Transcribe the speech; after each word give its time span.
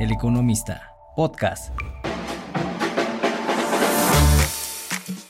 El 0.00 0.10
Economista, 0.12 0.94
podcast. 1.14 1.74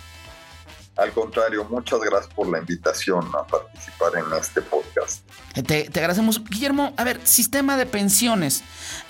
Al 0.96 1.12
contrario, 1.12 1.64
muchas 1.64 2.00
gracias 2.00 2.32
por 2.34 2.48
la 2.48 2.58
invitación 2.58 3.26
a 3.34 3.46
participar 3.46 4.12
en 4.16 4.38
este 4.38 4.60
podcast. 4.60 5.22
Eh, 5.54 5.62
te, 5.62 5.86
agradecemos. 5.98 6.44
Guillermo, 6.44 6.92
a 6.96 7.04
ver, 7.04 7.20
sistema 7.26 7.76
de 7.76 7.86
pensiones. 7.86 8.62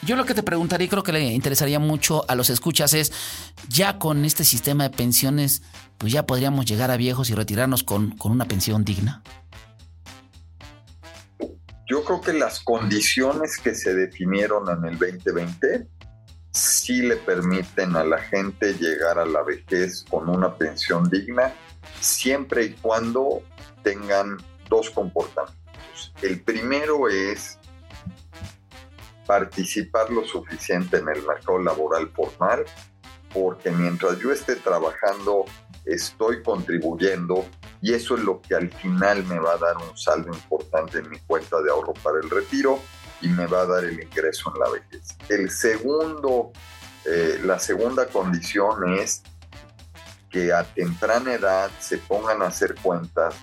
Yo 0.03 0.15
lo 0.15 0.25
que 0.25 0.35
te 0.35 0.43
preguntaría 0.43 0.87
y 0.87 0.89
creo 0.89 1.03
que 1.03 1.13
le 1.13 1.21
interesaría 1.21 1.79
mucho 1.79 2.25
a 2.29 2.35
los 2.37 2.49
escuchas 2.49 2.95
es, 2.95 3.13
ya 3.69 3.99
con 3.99 4.25
este 4.25 4.45
sistema 4.45 4.85
de 4.85 4.91
pensiones, 4.91 5.63
pues 5.99 6.13
ya 6.13 6.27
podríamos 6.27 6.65
llegar 6.65 6.91
a 6.91 6.97
viejos 6.97 7.29
y 7.31 7.35
retirarnos 7.35 7.83
con, 7.83 8.17
con 8.17 8.31
una 8.33 8.45
pensión 8.45 8.85
digna. 8.85 9.23
Yo 11.89 12.05
creo 12.05 12.21
que 12.21 12.33
las 12.35 12.61
condiciones 12.61 13.59
que 13.59 13.75
se 13.75 13.95
definieron 13.95 14.69
en 14.69 14.85
el 14.85 14.99
2020 14.99 15.89
sí 16.91 17.03
le 17.03 17.15
permiten 17.19 17.95
a 17.95 18.03
la 18.03 18.19
gente 18.19 18.75
llegar 18.75 19.17
a 19.17 19.25
la 19.25 19.45
vejez 19.45 20.05
con 20.11 20.29
una 20.29 20.57
pensión 20.57 21.09
digna, 21.09 21.55
siempre 22.01 22.65
y 22.65 22.73
cuando 22.73 23.43
tengan 23.85 24.39
dos 24.69 24.91
comportamientos. 24.91 26.13
El 26.21 26.41
primero 26.41 27.09
es 27.09 27.61
participar 29.25 30.11
lo 30.11 30.25
suficiente 30.27 30.97
en 30.97 31.09
el 31.11 31.25
mercado 31.25 31.61
laboral 31.61 32.11
formal, 32.11 32.65
porque 33.33 33.71
mientras 33.71 34.19
yo 34.19 34.33
esté 34.33 34.57
trabajando, 34.57 35.45
estoy 35.85 36.43
contribuyendo 36.43 37.47
y 37.81 37.95
eso 37.95 38.17
es 38.17 38.25
lo 38.25 38.43
que 38.43 38.57
al 38.57 38.69
final 38.69 39.25
me 39.27 39.39
va 39.39 39.53
a 39.53 39.59
dar 39.59 39.77
un 39.77 39.97
saldo 39.97 40.35
importante 40.35 40.99
en 40.99 41.09
mi 41.09 41.21
cuenta 41.21 41.63
de 41.63 41.71
ahorro 41.71 41.95
para 42.03 42.19
el 42.21 42.29
retiro 42.29 42.81
y 43.23 43.29
me 43.29 43.47
va 43.47 43.61
a 43.61 43.67
dar 43.67 43.85
el 43.85 44.03
ingreso 44.03 44.53
en 44.53 44.61
la 44.61 44.71
vejez. 44.71 45.17
El 45.29 45.51
segundo, 45.51 46.51
eh, 47.05 47.41
la 47.45 47.59
segunda 47.59 48.07
condición 48.07 48.99
es 48.99 49.23
que 50.31 50.53
a 50.53 50.65
temprana 50.65 51.35
edad 51.35 51.71
se 51.81 51.99
pongan 51.99 52.43
a 52.43 52.47
hacer 52.47 52.75
cuentas 52.77 53.35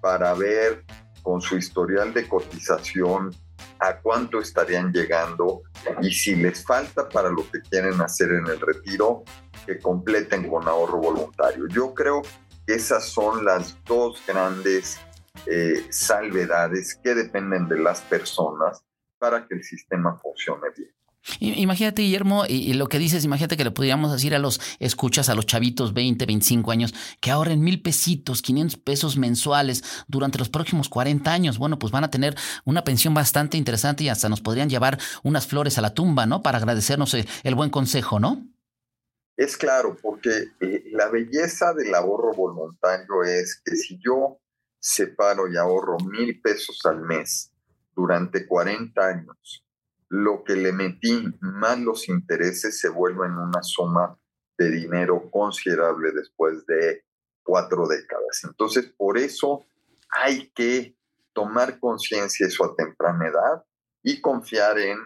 para 0.00 0.34
ver 0.34 0.84
con 1.22 1.40
su 1.40 1.56
historial 1.56 2.12
de 2.14 2.28
cotización 2.28 3.34
a 3.78 3.98
cuánto 3.98 4.40
estarían 4.40 4.92
llegando 4.92 5.62
y 6.00 6.10
si 6.10 6.34
les 6.36 6.64
falta 6.64 7.08
para 7.08 7.28
lo 7.28 7.48
que 7.50 7.60
quieren 7.62 8.00
hacer 8.00 8.30
en 8.32 8.46
el 8.46 8.60
retiro, 8.60 9.24
que 9.66 9.78
completen 9.78 10.48
con 10.48 10.66
ahorro 10.66 10.98
voluntario. 10.98 11.66
Yo 11.68 11.92
creo 11.94 12.22
que 12.66 12.74
esas 12.74 13.04
son 13.04 13.44
las 13.44 13.76
dos 13.84 14.22
grandes 14.26 14.98
eh, 15.46 15.86
salvedades 15.90 16.98
que 17.02 17.14
dependen 17.14 17.68
de 17.68 17.78
las 17.78 18.00
personas 18.02 18.82
para 19.18 19.46
que 19.46 19.56
el 19.56 19.64
sistema 19.64 20.16
funcione 20.16 20.68
bien. 20.76 20.90
Imagínate, 21.40 22.02
Guillermo, 22.02 22.44
y, 22.48 22.74
lo 22.74 22.86
que 22.88 22.98
dices, 22.98 23.24
imagínate 23.24 23.56
que 23.56 23.64
le 23.64 23.70
pudiéramos 23.70 24.12
decir 24.12 24.34
a 24.34 24.38
los 24.38 24.60
escuchas, 24.78 25.28
a 25.28 25.34
los 25.34 25.46
chavitos 25.46 25.92
20, 25.92 26.24
25 26.24 26.70
años, 26.70 26.94
que 27.20 27.30
ahorren 27.30 27.60
mil 27.60 27.82
pesitos, 27.82 28.42
500 28.42 28.78
pesos 28.78 29.16
mensuales 29.16 29.82
durante 30.06 30.38
los 30.38 30.48
próximos 30.48 30.88
40 30.88 31.32
años. 31.32 31.58
Bueno, 31.58 31.78
pues 31.78 31.92
van 31.92 32.04
a 32.04 32.10
tener 32.10 32.36
una 32.64 32.84
pensión 32.84 33.14
bastante 33.14 33.56
interesante 33.56 34.04
y 34.04 34.08
hasta 34.08 34.28
nos 34.28 34.40
podrían 34.40 34.70
llevar 34.70 34.98
unas 35.22 35.46
flores 35.46 35.78
a 35.78 35.82
la 35.82 35.94
tumba, 35.94 36.26
¿no? 36.26 36.42
Para 36.42 36.58
agradecernos 36.58 37.14
el, 37.14 37.28
el 37.42 37.54
buen 37.54 37.70
consejo, 37.70 38.20
¿no? 38.20 38.46
Es 39.36 39.56
claro, 39.56 39.96
porque 40.00 40.52
eh, 40.60 40.84
la 40.92 41.08
belleza 41.08 41.74
del 41.74 41.94
ahorro 41.94 42.32
voluntario 42.32 43.22
es 43.22 43.60
que 43.62 43.76
si 43.76 43.98
yo 43.98 44.40
separo 44.78 45.52
y 45.52 45.56
ahorro 45.56 45.98
mil 45.98 46.40
pesos 46.40 46.80
al 46.86 47.02
mes, 47.02 47.52
durante 47.94 48.46
40 48.46 49.06
años, 49.06 49.65
lo 50.08 50.44
que 50.44 50.54
le 50.54 50.72
metí 50.72 51.26
más 51.40 51.78
los 51.80 52.08
intereses 52.08 52.80
se 52.80 52.88
vuelven 52.88 53.32
una 53.32 53.62
suma 53.62 54.18
de 54.58 54.70
dinero 54.70 55.30
considerable 55.30 56.12
después 56.12 56.64
de 56.66 57.04
cuatro 57.42 57.86
décadas. 57.86 58.42
Entonces, 58.44 58.92
por 58.96 59.18
eso 59.18 59.64
hay 60.10 60.50
que 60.50 60.96
tomar 61.32 61.78
conciencia 61.78 62.46
eso 62.46 62.64
a 62.64 62.74
temprana 62.74 63.28
edad 63.28 63.64
y 64.02 64.20
confiar 64.20 64.78
en 64.78 64.98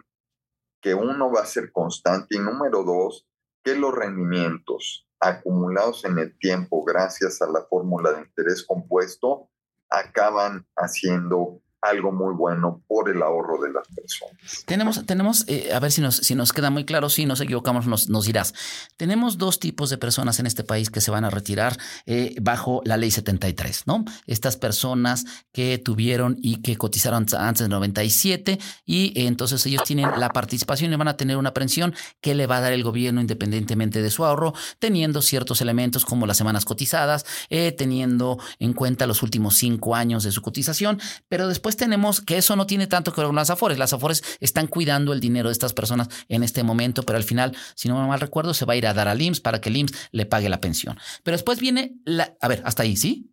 que 0.80 0.94
uno 0.94 1.30
va 1.30 1.42
a 1.42 1.46
ser 1.46 1.72
constante 1.72 2.36
y 2.36 2.38
número 2.38 2.82
dos, 2.84 3.26
que 3.62 3.74
los 3.74 3.94
rendimientos 3.94 5.06
acumulados 5.18 6.04
en 6.04 6.18
el 6.18 6.38
tiempo 6.38 6.82
gracias 6.84 7.42
a 7.42 7.50
la 7.50 7.62
fórmula 7.68 8.12
de 8.12 8.22
interés 8.22 8.64
compuesto 8.64 9.50
acaban 9.90 10.66
haciendo 10.76 11.60
algo 11.82 12.12
muy 12.12 12.34
bueno 12.34 12.82
por 12.86 13.08
el 13.08 13.22
ahorro 13.22 13.60
de 13.62 13.72
las 13.72 13.86
personas. 13.88 14.64
Tenemos, 14.66 15.06
tenemos 15.06 15.44
eh, 15.48 15.70
a 15.72 15.80
ver 15.80 15.90
si 15.92 16.00
nos, 16.00 16.16
si 16.16 16.34
nos 16.34 16.52
queda 16.52 16.70
muy 16.70 16.84
claro, 16.84 17.08
si 17.08 17.24
nos 17.24 17.40
equivocamos 17.40 17.86
nos, 17.86 18.08
nos 18.08 18.26
dirás. 18.26 18.54
Tenemos 18.96 19.38
dos 19.38 19.58
tipos 19.58 19.88
de 19.88 19.96
personas 19.96 20.38
en 20.40 20.46
este 20.46 20.62
país 20.62 20.90
que 20.90 21.00
se 21.00 21.10
van 21.10 21.24
a 21.24 21.30
retirar 21.30 21.78
eh, 22.06 22.34
bajo 22.40 22.82
la 22.84 22.96
ley 22.96 23.10
73, 23.10 23.84
¿no? 23.86 24.04
Estas 24.26 24.56
personas 24.56 25.24
que 25.52 25.78
tuvieron 25.78 26.36
y 26.42 26.60
que 26.60 26.76
cotizaron 26.76 27.26
antes 27.38 27.62
del 27.62 27.70
97 27.70 28.58
y 28.84 29.18
eh, 29.18 29.26
entonces 29.26 29.64
ellos 29.66 29.82
tienen 29.84 30.08
la 30.18 30.30
participación 30.30 30.92
y 30.92 30.96
van 30.96 31.08
a 31.08 31.16
tener 31.16 31.36
una 31.38 31.54
pensión 31.54 31.94
que 32.20 32.34
le 32.34 32.46
va 32.46 32.58
a 32.58 32.60
dar 32.60 32.72
el 32.72 32.84
gobierno 32.84 33.20
independientemente 33.20 34.02
de 34.02 34.10
su 34.10 34.24
ahorro, 34.24 34.52
teniendo 34.78 35.22
ciertos 35.22 35.60
elementos 35.60 36.04
como 36.04 36.26
las 36.26 36.36
semanas 36.36 36.64
cotizadas, 36.64 37.24
teniendo 37.48 38.38
en 38.58 38.72
cuenta 38.74 39.06
los 39.06 39.22
últimos 39.22 39.56
cinco 39.56 39.94
años 39.94 40.24
de 40.24 40.32
su 40.32 40.42
cotización, 40.42 41.00
pero 41.28 41.48
después 41.48 41.69
tenemos 41.76 42.20
que 42.20 42.36
eso 42.38 42.56
no 42.56 42.66
tiene 42.66 42.86
tanto 42.86 43.12
que 43.12 43.20
ver 43.20 43.28
con 43.28 43.36
las 43.36 43.50
Afores. 43.50 43.78
Las 43.78 43.92
Afores 43.92 44.22
están 44.40 44.66
cuidando 44.66 45.12
el 45.12 45.20
dinero 45.20 45.48
de 45.48 45.52
estas 45.52 45.72
personas 45.72 46.08
en 46.28 46.42
este 46.42 46.62
momento, 46.62 47.02
pero 47.02 47.16
al 47.16 47.24
final, 47.24 47.56
si 47.74 47.88
no 47.88 48.00
me 48.00 48.06
mal 48.06 48.20
recuerdo, 48.20 48.54
se 48.54 48.64
va 48.64 48.74
a 48.74 48.76
ir 48.76 48.86
a 48.86 48.94
dar 48.94 49.08
al 49.08 49.20
IMSS 49.20 49.40
para 49.40 49.60
que 49.60 49.68
el 49.68 49.76
IMSS 49.76 49.94
le 50.12 50.26
pague 50.26 50.48
la 50.48 50.60
pensión. 50.60 50.98
Pero 51.22 51.36
después 51.36 51.60
viene 51.60 51.94
la... 52.04 52.34
A 52.40 52.48
ver, 52.48 52.62
hasta 52.64 52.82
ahí, 52.82 52.96
¿sí? 52.96 53.30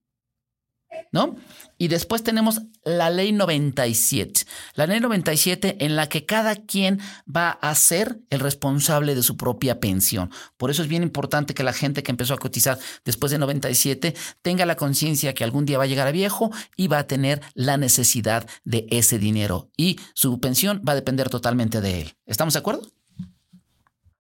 ¿No? 1.12 1.36
Y 1.78 1.90
después 1.90 2.24
tenemos 2.24 2.62
la 2.84 3.10
ley 3.10 3.32
97. 3.32 4.42
La 4.76 4.88
ley 4.88 5.00
97 5.00 5.86
en 5.86 5.96
la 5.96 6.10
que 6.10 6.26
cada 6.26 6.56
quien 6.56 7.00
va 7.34 7.52
a 7.52 7.76
ser 7.76 8.20
el 8.30 8.40
responsable 8.40 9.14
de 9.14 9.24
su 9.24 9.38
propia 9.38 9.80
pensión. 9.80 10.32
Por 10.58 10.72
eso 10.72 10.82
es 10.82 10.88
bien 10.88 11.04
importante 11.04 11.54
que 11.54 11.64
la 11.64 11.74
gente 11.74 12.04
que 12.04 12.12
empezó 12.12 12.34
a 12.34 12.40
cotizar 12.40 12.80
después 13.06 13.32
de 13.32 13.38
97 13.38 14.16
tenga 14.42 14.66
la 14.66 14.76
conciencia 14.76 15.34
que 15.34 15.44
algún 15.44 15.66
día 15.66 15.78
va 15.78 15.84
a 15.84 15.88
llegar 15.88 16.08
a 16.08 16.12
viejo 16.12 16.52
y 16.76 16.88
va 16.88 17.00
a 17.00 17.08
tener 17.08 17.42
la 17.54 17.78
necesidad 17.78 18.48
de 18.64 18.88
ese 18.90 19.20
dinero. 19.20 19.70
Y 19.78 20.00
su 20.14 20.40
pensión 20.40 20.82
va 20.88 20.94
a 20.94 20.96
depender 20.96 21.30
totalmente 21.30 21.82
de 21.82 22.02
él. 22.02 22.18
¿Estamos 22.26 22.54
de 22.54 22.60
acuerdo? 22.60 22.82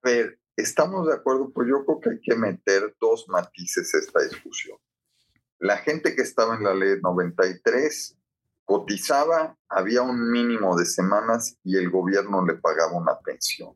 A 0.03 0.09
ver, 0.09 0.39
estamos 0.56 1.07
de 1.07 1.13
acuerdo, 1.13 1.51
pues 1.51 1.68
yo 1.68 1.83
creo 1.86 2.00
que 2.00 2.09
hay 2.12 2.21
que 2.21 2.36
meter 2.36 2.95
dos 3.00 3.25
matices 3.30 3.94
a 3.95 3.97
esta 4.00 4.21
discusión. 4.21 4.77
La 5.59 5.77
gente 5.77 6.15
que 6.15 6.21
estaba 6.21 6.56
en 6.56 6.63
la 6.63 6.74
ley 6.74 7.00
93 7.01 8.18
cotizaba, 8.65 9.57
había 9.69 10.01
un 10.01 10.30
mínimo 10.30 10.77
de 10.77 10.86
semanas 10.86 11.57
y 11.63 11.77
el 11.77 11.89
gobierno 11.89 12.45
le 12.45 12.56
pagaba 12.56 12.92
una 12.94 13.18
pensión. 13.19 13.75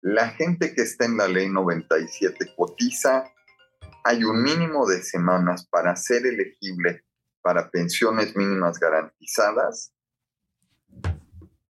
La 0.00 0.28
gente 0.28 0.74
que 0.74 0.82
está 0.82 1.04
en 1.04 1.16
la 1.16 1.26
ley 1.26 1.48
97 1.48 2.54
cotiza, 2.56 3.24
hay 4.04 4.22
un 4.22 4.42
mínimo 4.42 4.86
de 4.86 5.02
semanas 5.02 5.66
para 5.66 5.96
ser 5.96 6.24
elegible 6.24 7.04
para 7.42 7.70
pensiones 7.70 8.36
mínimas 8.36 8.78
garantizadas. 8.78 9.92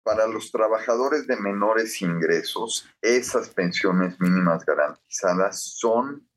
Para 0.03 0.27
los 0.27 0.51
trabajadores 0.51 1.27
de 1.27 1.37
menores 1.37 2.01
ingresos, 2.01 2.89
esas 3.01 3.49
pensiones 3.49 4.19
mínimas 4.19 4.65
garantizadas 4.65 5.61
son 5.63 6.27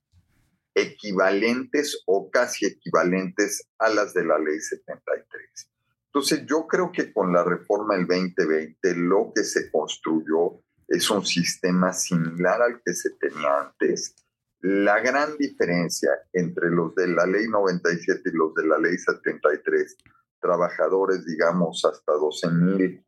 equivalentes 0.76 2.02
o 2.04 2.30
casi 2.30 2.66
equivalentes 2.66 3.66
a 3.78 3.88
las 3.88 4.12
de 4.12 4.26
la 4.26 4.38
ley 4.38 4.60
73. 4.60 5.70
Entonces 6.08 6.44
yo 6.46 6.66
creo 6.66 6.92
que 6.92 7.14
con 7.14 7.32
la 7.32 7.42
reforma 7.42 7.96
del 7.96 8.06
2020 8.06 8.94
lo 8.96 9.32
que 9.34 9.42
se 9.42 9.70
construyó 9.70 10.62
es 10.86 11.10
un 11.10 11.24
sistema 11.24 11.94
similar 11.94 12.60
al 12.60 12.82
que 12.84 12.92
se 12.92 13.10
tenía 13.18 13.60
antes. 13.60 14.14
La 14.60 15.00
gran 15.00 15.38
diferencia 15.38 16.10
entre 16.34 16.70
los 16.70 16.94
de 16.94 17.08
la 17.08 17.24
ley 17.26 17.48
97 17.48 18.20
y 18.26 18.36
los 18.36 18.54
de 18.54 18.66
la 18.66 18.78
ley 18.78 18.98
73, 18.98 19.96
trabajadores, 20.40 21.24
digamos, 21.24 21.84
hasta 21.86 22.12
12 22.12 22.50
mil, 22.50 23.04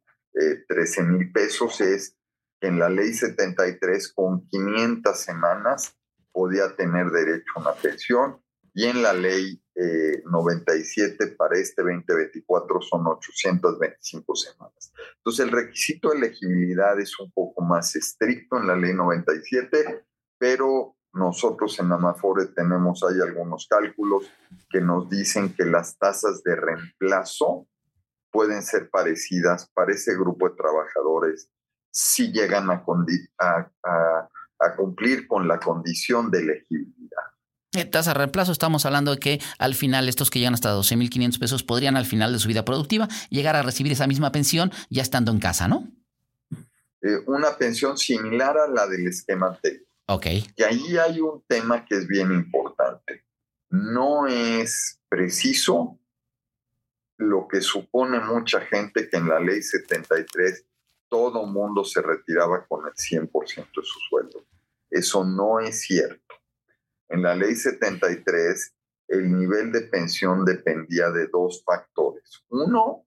13 0.69 1.01
eh, 1.01 1.05
mil 1.05 1.33
pesos, 1.33 1.81
es 1.83 2.17
que 2.61 2.69
en 2.69 2.79
la 2.79 2.89
ley 2.89 3.13
73 3.13 4.13
con 4.15 4.47
500 4.49 5.19
semanas 5.19 5.99
podía 6.33 6.75
tener 6.77 7.11
derecho 7.11 7.53
a 7.57 7.61
una 7.61 7.73
pensión 7.73 8.41
y 8.75 8.85
en 8.85 9.03
la 9.03 9.13
ley 9.13 9.61
97 10.31 11.25
eh, 11.25 11.27
para 11.37 11.59
este 11.59 11.83
2024 11.83 12.81
son 12.81 13.07
825 13.07 14.37
semanas. 14.37 14.93
Entonces 15.17 15.47
el 15.47 15.53
requisito 15.53 16.11
de 16.11 16.19
elegibilidad 16.19 16.99
es 17.01 17.19
un 17.19 17.31
poco 17.33 17.63
más 17.63 17.95
estricto 17.97 18.57
en 18.59 18.67
la 18.67 18.77
ley 18.77 18.95
97, 18.95 20.05
pero 20.39 20.97
nosotros 21.13 21.79
en 21.81 21.91
Amafore 21.93 22.47
tenemos 22.47 23.03
ahí 23.03 23.21
algunos 23.21 23.67
cálculos 23.69 24.31
que 24.69 24.81
nos 24.81 25.09
dicen 25.09 25.55
que 25.55 25.65
las 25.65 25.99
tasas 25.99 26.43
de 26.43 26.55
reemplazo 26.55 27.67
pueden 28.31 28.63
ser 28.63 28.91
parecidas 28.91 29.71
para 29.75 29.93
ese 29.93 30.15
grupo 30.15 30.49
de 30.49 30.57
trabajadores 30.57 31.51
si 31.91 32.31
llegan 32.31 32.71
a, 32.71 32.85
a, 33.39 33.71
a 33.85 34.29
cumplir 34.77 35.27
con 35.27 35.49
la 35.49 35.59
condición 35.59 36.31
de 36.31 36.41
elegibilidad. 36.41 37.23
Eh, 37.75 37.85
tasa 37.85 38.11
de 38.11 38.19
reemplazo, 38.19 38.51
estamos 38.51 38.87
hablando 38.87 39.13
de 39.15 39.19
que 39.19 39.41
al 39.59 39.75
final 39.75 40.09
estos 40.09 40.31
que 40.31 40.39
llegan 40.39 40.55
hasta 40.55 40.75
12.500 40.75 41.39
pesos 41.39 41.63
podrían 41.63 41.97
al 41.97 42.07
final 42.07 42.33
de 42.33 42.39
su 42.39 42.49
vida 42.49 42.65
productiva 42.65 43.09
llegar 43.31 43.57
a 43.57 43.63
recibir 43.63 43.93
esa 43.93 44.07
misma 44.07 44.33
pensión 44.33 44.73
ya 44.89 45.03
estando 45.03 45.31
en 45.33 45.39
casa, 45.39 45.69
¿no? 45.69 45.87
Eh, 47.03 47.19
una 47.27 47.57
pensión 47.57 47.97
similar 47.99 48.57
a 48.59 48.69
la 48.69 48.87
del 48.87 49.07
esquema 49.07 49.49
anterior. 49.49 49.85
Ok. 50.07 50.27
Y 50.57 50.63
ahí 50.63 50.97
hay 50.97 51.21
un 51.21 51.43
tema 51.47 51.85
que 51.85 51.97
es 51.97 52.09
bien 52.09 52.33
importante. 52.33 53.25
No 53.71 54.27
es 54.27 54.99
preciso 55.09 55.99
lo 57.19 57.47
que 57.47 57.61
supone 57.61 58.19
mucha 58.21 58.63
gente 58.63 59.09
que 59.11 59.17
en 59.19 59.29
la 59.29 59.41
ley 59.41 59.61
73 59.61 60.65
todo 61.09 61.47
mundo 61.47 61.85
se 61.85 62.01
retiraba 62.01 62.67
con 62.67 62.87
el 62.87 62.95
100% 62.95 63.31
de 63.57 63.83
su 63.83 64.01
sueldo. 64.09 64.45
Eso 64.91 65.25
no 65.25 65.61
es 65.61 65.83
cierto. 65.83 66.35
En 67.09 67.23
la 67.23 67.35
ley 67.35 67.55
73, 67.55 68.75
el 69.09 69.33
nivel 69.33 69.73
de 69.73 69.83
pensión 69.83 70.45
dependía 70.45 71.11
de 71.11 71.27
dos 71.29 71.63
factores. 71.65 72.45
Uno, 72.51 73.07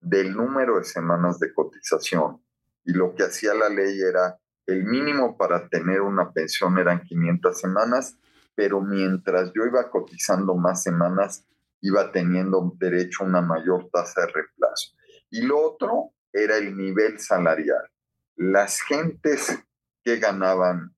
del 0.00 0.34
número 0.34 0.78
de 0.78 0.84
semanas 0.84 1.38
de 1.38 1.52
cotización. 1.54 2.42
Y 2.84 2.92
lo 2.92 3.14
que 3.14 3.24
hacía 3.24 3.54
la 3.54 3.68
ley 3.68 4.00
era, 4.00 4.38
el 4.66 4.84
mínimo 4.84 5.36
para 5.36 5.68
tener 5.68 6.00
una 6.00 6.32
pensión 6.32 6.78
eran 6.78 7.02
500 7.02 7.58
semanas, 7.58 8.18
pero 8.54 8.80
mientras 8.80 9.52
yo 9.54 9.64
iba 9.64 9.90
cotizando 9.90 10.54
más 10.54 10.82
semanas, 10.82 11.46
iba 11.80 12.12
teniendo 12.12 12.74
derecho 12.78 13.24
a 13.24 13.26
una 13.26 13.40
mayor 13.40 13.88
tasa 13.90 14.22
de 14.22 14.28
reemplazo. 14.28 14.92
Y 15.30 15.42
lo 15.42 15.60
otro 15.60 16.12
era 16.32 16.56
el 16.56 16.76
nivel 16.76 17.18
salarial. 17.18 17.90
Las 18.36 18.80
gentes 18.80 19.58
que 20.04 20.18
ganaban 20.18 20.94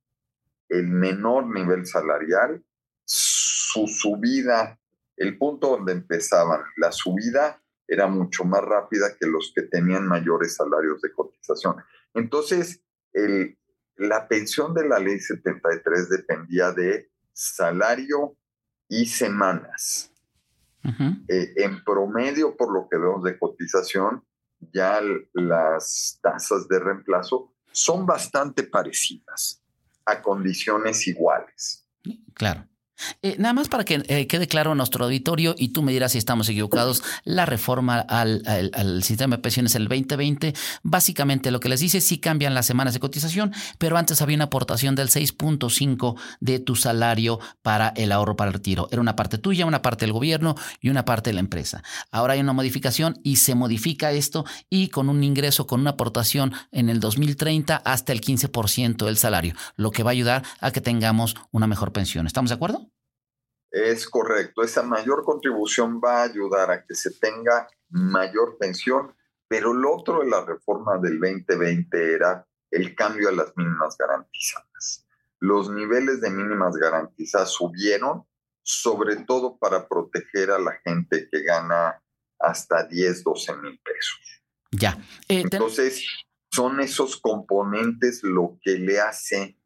el 0.69 0.88
menor 0.88 1.46
nivel 1.46 1.87
salarial, 1.87 2.62
su 3.05 3.87
subida, 3.87 4.78
el 5.16 5.38
punto 5.38 5.70
donde 5.70 5.93
empezaban, 5.93 6.62
la 6.76 6.90
subida 6.90 7.62
era 7.87 8.06
mucho 8.06 8.44
más 8.44 8.62
rápida 8.62 9.14
que 9.19 9.26
los 9.26 9.52
que 9.55 9.62
tenían 9.62 10.06
mayores 10.06 10.56
salarios 10.56 11.00
de 11.02 11.12
cotización. 11.12 11.76
Entonces, 12.14 12.82
el, 13.12 13.58
la 13.96 14.26
pensión 14.26 14.75
de 14.75 14.88
la 14.88 14.99
ley 14.99 15.19
73 15.19 16.08
dependía 16.08 16.72
de 16.72 17.11
salario 17.32 18.37
y 18.88 19.06
semanas. 19.06 20.11
Eh, 21.28 21.55
en 21.56 21.82
promedio, 21.82 22.56
por 22.56 22.70
lo 22.72 22.88
que 22.90 22.99
vemos 22.99 23.22
de 23.22 23.38
cotización, 23.38 24.22
ya 24.72 25.00
las 25.32 26.19
tasas 26.22 26.69
de 26.69 26.78
reemplazo 26.78 27.55
son 27.72 28.05
bastante 28.05 28.64
parecidas 28.64 29.63
a 30.06 30.23
condiciones 30.23 31.06
iguales. 31.06 31.87
Claro. 32.35 32.69
Eh, 33.23 33.37
nada 33.38 33.52
más 33.52 33.69
para 33.69 33.85
que 33.85 34.02
eh, 34.06 34.26
quede 34.26 34.46
claro 34.46 34.73
a 34.73 34.75
nuestro 34.75 35.05
auditorio 35.05 35.55
y 35.58 35.69
tú 35.69 35.82
me 35.82 35.93
dirás 35.93 36.12
si 36.12 36.19
estamos 36.19 36.49
equivocados, 36.49 37.02
la 37.25 37.46
reforma 37.46 38.00
al, 38.00 38.43
sistema 39.02 39.37
de 39.37 39.43
pensiones 39.43 39.75
el 39.75 39.88
2020, 39.88 40.55
básicamente 40.82 41.50
lo 41.50 41.61
que 41.61 41.69
les 41.69 41.81
dice, 41.81 42.00
sí 42.00 42.19
cambian 42.19 42.55
las 42.55 42.67
semanas 42.67 42.94
de 42.94 43.00
cotización, 43.00 43.52
pero 43.79 43.96
antes 43.96 44.23
había 44.23 44.37
una 44.37 44.44
aportación 44.44 44.94
del 44.94 45.08
6.5 45.08 46.17
de 46.41 46.58
tu 46.58 46.76
salario 46.76 47.41
para 47.62 47.88
el 47.96 48.12
ahorro 48.12 48.37
para 48.37 48.49
el 48.49 48.55
retiro. 48.55 48.88
Era 48.91 49.00
una 49.00 49.17
parte 49.17 49.38
tuya, 49.38 49.67
una 49.67 49.82
parte 49.82 50.05
del 50.05 50.12
gobierno 50.12 50.55
y 50.81 50.90
una 50.90 51.05
parte 51.05 51.31
de 51.31 51.35
la 51.35 51.40
empresa. 51.40 51.82
Ahora 52.11 52.35
hay 52.35 52.40
una 52.40 52.52
modificación 52.52 53.19
y 53.23 53.37
se 53.37 53.55
modifica 53.55 54.12
esto 54.12 54.44
y 54.70 54.88
con 54.88 55.08
un 55.08 55.25
ingreso, 55.25 55.67
con 55.67 55.81
una 55.81 55.90
aportación 55.90 56.52
en 56.73 56.88
el 56.88 57.00
2030 57.00 57.76
hasta 57.76 58.12
el 58.12 58.20
15% 58.20 59.05
del 59.05 59.17
salario, 59.17 59.55
lo 59.76 59.90
que 59.90 60.02
va 60.02 60.11
a 60.11 60.12
ayudar 60.12 60.43
a 60.61 60.70
que 60.70 60.81
tengamos 60.81 61.37
una 61.50 61.67
mejor 61.67 61.93
pensión. 61.93 62.26
¿Estamos 62.26 62.50
de 62.50 62.55
acuerdo? 62.55 62.84
Es 63.75 64.09
correcto, 64.09 64.62
esa 64.62 64.85
mayor 64.85 65.25
contribución 65.25 66.00
va 66.00 66.21
a 66.21 66.23
ayudar 66.26 66.71
a 66.71 66.85
que 66.85 66.94
se 66.94 67.11
tenga 67.11 67.67
mayor 67.88 68.56
pensión, 68.56 69.12
pero 69.49 69.75
lo 69.75 69.97
otro 69.97 70.21
de 70.21 70.31
la 70.31 70.44
reforma 70.44 70.97
del 70.99 71.19
2020 71.19 72.15
era 72.15 72.47
el 72.71 72.94
cambio 72.94 73.31
a 73.31 73.32
las 73.32 73.53
mínimas 73.56 73.97
garantizadas. 73.99 75.05
Los 75.41 75.71
niveles 75.71 76.21
de 76.21 76.31
mínimas 76.31 76.76
garantizadas 76.76 77.50
subieron, 77.50 78.25
sobre 78.62 79.17
todo 79.17 79.59
para 79.59 79.88
proteger 79.88 80.53
a 80.53 80.61
la 80.61 80.79
gente 80.85 81.29
que 81.29 81.43
gana 81.43 82.00
hasta 82.38 82.85
10, 82.85 83.25
12 83.25 83.56
mil 83.56 83.81
pesos. 83.81 84.43
Ya. 84.71 84.97
Eh, 85.29 85.41
Entonces, 85.41 86.06
son 86.49 86.79
esos 86.79 87.17
componentes 87.17 88.23
lo 88.23 88.56
que 88.62 88.79
le 88.79 89.00
hace 89.00 89.59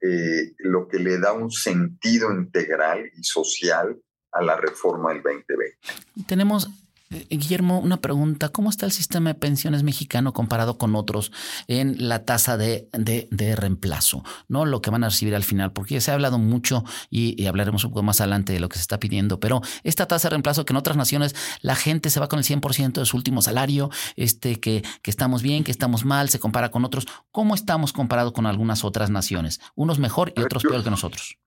eh, 0.00 0.54
lo 0.58 0.88
que 0.88 0.98
le 0.98 1.18
da 1.18 1.32
un 1.32 1.50
sentido 1.50 2.32
integral 2.32 3.10
y 3.16 3.22
social 3.22 4.00
a 4.32 4.42
la 4.42 4.56
reforma 4.56 5.12
del 5.12 5.22
2020. 5.22 5.78
Tenemos 6.26 6.70
Guillermo, 7.10 7.80
una 7.80 8.00
pregunta. 8.00 8.50
¿Cómo 8.50 8.70
está 8.70 8.86
el 8.86 8.92
sistema 8.92 9.30
de 9.30 9.34
pensiones 9.34 9.82
mexicano 9.82 10.32
comparado 10.32 10.78
con 10.78 10.94
otros 10.94 11.32
en 11.66 12.08
la 12.08 12.24
tasa 12.24 12.56
de, 12.56 12.88
de, 12.92 13.56
reemplazo? 13.56 14.22
¿No? 14.46 14.64
Lo 14.64 14.80
que 14.80 14.90
van 14.90 15.02
a 15.02 15.08
recibir 15.08 15.34
al 15.34 15.42
final, 15.42 15.72
porque 15.72 16.00
se 16.00 16.12
ha 16.12 16.14
hablado 16.14 16.38
mucho 16.38 16.84
y, 17.10 17.46
hablaremos 17.46 17.82
un 17.82 17.90
poco 17.90 18.04
más 18.04 18.20
adelante 18.20 18.52
de 18.52 18.60
lo 18.60 18.68
que 18.68 18.76
se 18.76 18.82
está 18.82 19.00
pidiendo, 19.00 19.40
pero 19.40 19.60
esta 19.82 20.06
tasa 20.06 20.28
de 20.28 20.30
reemplazo 20.30 20.64
que 20.64 20.72
en 20.72 20.76
otras 20.76 20.96
naciones 20.96 21.34
la 21.62 21.74
gente 21.74 22.10
se 22.10 22.20
va 22.20 22.28
con 22.28 22.38
el 22.38 22.44
100% 22.44 23.00
de 23.00 23.06
su 23.06 23.16
último 23.16 23.42
salario, 23.42 23.90
este, 24.14 24.60
que, 24.60 24.84
que 25.02 25.10
estamos 25.10 25.42
bien, 25.42 25.64
que 25.64 25.72
estamos 25.72 26.04
mal, 26.04 26.28
se 26.28 26.38
compara 26.38 26.70
con 26.70 26.84
otros. 26.84 27.08
¿Cómo 27.32 27.56
estamos 27.56 27.92
comparados 27.92 28.32
con 28.32 28.46
algunas 28.46 28.84
otras 28.84 29.10
naciones? 29.10 29.60
Unos 29.74 29.98
mejor 29.98 30.32
y 30.36 30.42
otros 30.42 30.62
peor 30.62 30.84
que 30.84 30.90
nosotros. 30.90 31.38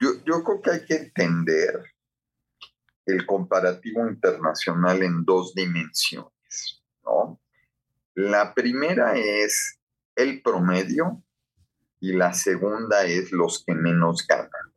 Yo, 0.00 0.12
yo 0.24 0.42
creo 0.42 0.62
que 0.62 0.70
hay 0.70 0.86
que 0.86 0.94
entender 0.94 1.92
el 3.06 3.26
comparativo 3.26 4.06
internacional 4.08 5.02
en 5.02 5.24
dos 5.24 5.54
dimensiones. 5.54 6.82
¿no? 7.04 7.40
La 8.14 8.54
primera 8.54 9.16
es 9.16 9.78
el 10.16 10.42
promedio 10.42 11.22
y 12.00 12.12
la 12.12 12.32
segunda 12.32 13.04
es 13.04 13.32
los 13.32 13.64
que 13.64 13.74
menos 13.74 14.26
ganan. 14.26 14.72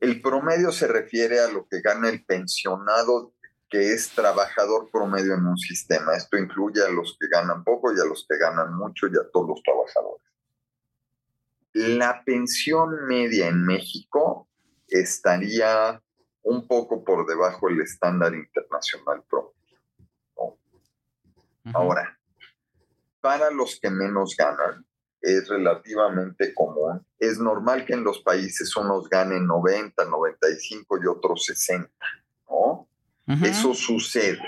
El 0.00 0.22
promedio 0.22 0.72
se 0.72 0.86
refiere 0.86 1.40
a 1.40 1.48
lo 1.48 1.66
que 1.68 1.80
gana 1.80 2.08
el 2.08 2.24
pensionado 2.24 3.34
que 3.68 3.92
es 3.92 4.10
trabajador 4.10 4.90
promedio 4.90 5.34
en 5.34 5.46
un 5.46 5.56
sistema. 5.56 6.16
Esto 6.16 6.36
incluye 6.36 6.82
a 6.82 6.88
los 6.88 7.16
que 7.20 7.28
ganan 7.28 7.62
poco 7.62 7.94
y 7.94 8.00
a 8.00 8.04
los 8.04 8.26
que 8.28 8.36
ganan 8.36 8.74
mucho 8.74 9.06
y 9.06 9.10
a 9.10 9.30
todos 9.32 9.48
los 9.50 9.62
trabajadores. 9.62 10.26
La 11.72 12.24
pensión 12.24 13.06
media 13.06 13.46
en 13.46 13.64
México 13.64 14.39
estaría 14.90 16.02
un 16.42 16.66
poco 16.66 17.04
por 17.04 17.26
debajo 17.26 17.68
del 17.68 17.80
estándar 17.80 18.34
internacional 18.34 19.22
promedio. 19.28 19.60
Ahora, 21.72 22.18
para 23.20 23.50
los 23.50 23.78
que 23.78 23.90
menos 23.90 24.34
ganan, 24.36 24.84
es 25.20 25.48
relativamente 25.48 26.54
común. 26.54 27.04
Es 27.18 27.38
normal 27.38 27.84
que 27.84 27.92
en 27.92 28.04
los 28.04 28.20
países 28.20 28.74
unos 28.76 29.08
ganen 29.08 29.46
90, 29.46 30.04
95 30.06 30.98
y 31.02 31.06
otros 31.06 31.44
60, 31.44 31.90
¿no? 32.48 32.88
Eso 33.44 33.74
sucede. 33.74 34.42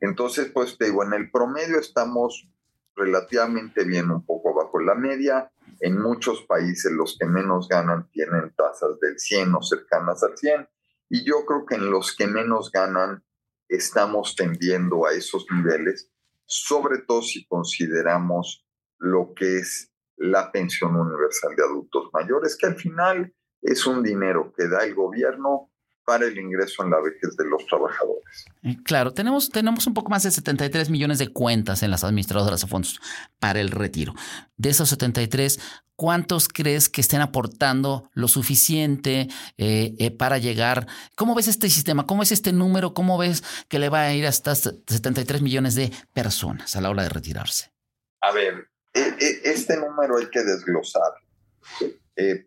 Entonces, 0.00 0.50
pues 0.52 0.76
te 0.78 0.84
digo, 0.86 1.02
en 1.02 1.14
el 1.14 1.30
promedio 1.30 1.80
estamos 1.80 2.46
relativamente 2.94 3.84
bien, 3.84 4.10
un 4.10 4.24
poco 4.24 4.54
bajo 4.54 4.78
la 4.78 4.94
media. 4.94 5.50
En 5.84 6.00
muchos 6.00 6.40
países 6.46 6.90
los 6.92 7.18
que 7.20 7.26
menos 7.26 7.68
ganan 7.68 8.08
tienen 8.10 8.54
tasas 8.56 8.98
del 9.00 9.18
100 9.18 9.54
o 9.54 9.62
cercanas 9.62 10.22
al 10.22 10.34
100 10.34 10.66
y 11.10 11.26
yo 11.26 11.44
creo 11.44 11.66
que 11.66 11.74
en 11.74 11.90
los 11.90 12.16
que 12.16 12.26
menos 12.26 12.70
ganan 12.72 13.22
estamos 13.68 14.34
tendiendo 14.34 15.04
a 15.04 15.12
esos 15.12 15.44
niveles, 15.50 16.10
sobre 16.46 17.00
todo 17.00 17.20
si 17.20 17.46
consideramos 17.46 18.66
lo 18.96 19.34
que 19.36 19.58
es 19.58 19.92
la 20.16 20.50
pensión 20.52 20.96
universal 20.96 21.54
de 21.54 21.64
adultos 21.64 22.08
mayores, 22.14 22.56
que 22.56 22.64
al 22.64 22.76
final 22.76 23.34
es 23.60 23.86
un 23.86 24.02
dinero 24.02 24.54
que 24.56 24.66
da 24.68 24.84
el 24.84 24.94
gobierno 24.94 25.70
para 26.04 26.26
el 26.26 26.38
ingreso 26.38 26.84
en 26.84 26.90
la 26.90 27.00
vejez 27.00 27.36
de 27.36 27.44
los 27.46 27.66
trabajadores. 27.66 28.44
Eh, 28.62 28.76
claro, 28.84 29.12
tenemos, 29.12 29.50
tenemos 29.50 29.86
un 29.86 29.94
poco 29.94 30.10
más 30.10 30.22
de 30.22 30.30
73 30.30 30.90
millones 30.90 31.18
de 31.18 31.28
cuentas 31.28 31.82
en 31.82 31.90
las 31.90 32.04
administradoras 32.04 32.60
de 32.60 32.66
fondos 32.66 33.00
para 33.38 33.60
el 33.60 33.70
retiro. 33.70 34.14
De 34.56 34.70
esos 34.70 34.88
73, 34.90 35.60
¿cuántos 35.96 36.48
crees 36.48 36.88
que 36.88 37.00
estén 37.00 37.20
aportando 37.20 38.10
lo 38.12 38.28
suficiente 38.28 39.28
eh, 39.56 39.94
eh, 39.98 40.10
para 40.10 40.38
llegar? 40.38 40.86
¿Cómo 41.16 41.34
ves 41.34 41.48
este 41.48 41.70
sistema? 41.70 42.06
¿Cómo 42.06 42.22
es 42.22 42.32
este 42.32 42.52
número? 42.52 42.94
¿Cómo 42.94 43.18
ves 43.18 43.42
que 43.68 43.78
le 43.78 43.88
va 43.88 44.02
a 44.02 44.14
ir 44.14 44.26
a 44.26 44.30
estas 44.30 44.74
73 44.86 45.42
millones 45.42 45.74
de 45.74 45.90
personas 46.12 46.76
a 46.76 46.80
la 46.80 46.90
hora 46.90 47.02
de 47.02 47.08
retirarse? 47.08 47.72
A 48.20 48.32
ver, 48.32 48.68
e, 48.92 49.00
e, 49.00 49.40
este 49.44 49.76
número 49.76 50.18
hay 50.18 50.28
que 50.28 50.42
desglosar. 50.42 51.12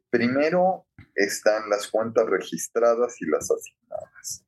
primero, 0.10 0.87
están 1.18 1.68
las 1.70 1.88
cuentas 1.88 2.28
registradas 2.28 3.20
y 3.22 3.26
las 3.26 3.50
asignadas. 3.50 4.46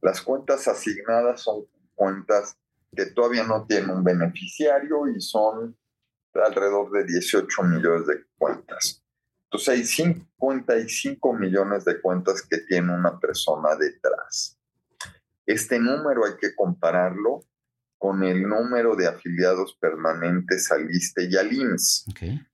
Las 0.00 0.22
cuentas 0.22 0.68
asignadas 0.68 1.42
son 1.42 1.66
cuentas 1.94 2.56
que 2.94 3.06
todavía 3.06 3.44
no 3.44 3.66
tienen 3.66 3.90
un 3.90 4.04
beneficiario 4.04 5.08
y 5.08 5.20
son 5.20 5.76
alrededor 6.34 6.90
de 6.92 7.04
18 7.04 7.62
millones 7.64 8.06
de 8.06 8.24
cuentas. 8.38 9.02
Entonces 9.44 9.68
hay 9.68 9.84
55 9.84 11.32
millones 11.34 11.84
de 11.84 12.00
cuentas 12.00 12.42
que 12.42 12.58
tiene 12.58 12.94
una 12.94 13.18
persona 13.18 13.74
detrás. 13.76 14.58
Este 15.44 15.78
número 15.78 16.24
hay 16.24 16.36
que 16.40 16.54
compararlo 16.54 17.40
con 17.98 18.22
el 18.22 18.48
número 18.48 18.94
de 18.96 19.08
afiliados 19.08 19.76
permanentes 19.80 20.70
al 20.70 20.90
ISTE 20.90 21.24
y 21.24 21.36
al 21.36 21.52
IMSS, 21.52 22.06